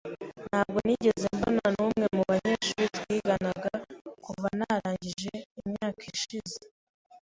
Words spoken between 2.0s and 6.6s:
mubanyeshuri twiganaga kuva narangije imyaka ishize.